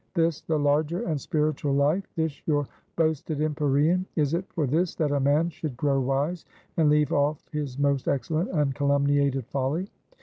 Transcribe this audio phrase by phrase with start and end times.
[0.15, 2.07] This the larger, and spiritual life?
[2.15, 2.65] This your
[2.95, 4.07] boasted empyrean?
[4.15, 6.43] Is it for this that a man should grow wise,
[6.75, 9.89] and leave off his most excellent and calumniated folly?"